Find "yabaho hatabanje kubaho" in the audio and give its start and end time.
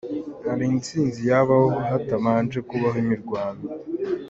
1.29-2.97